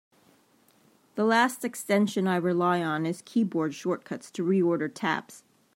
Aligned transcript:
The 1.13 1.25
last 1.25 1.63
extension 1.63 2.27
I 2.27 2.37
rely 2.37 2.81
on 2.81 3.05
is 3.05 3.21
Keyboard 3.23 3.75
Shortcuts 3.75 4.31
to 4.31 4.43
Reorder 4.43 4.91
Tabs. 4.91 5.43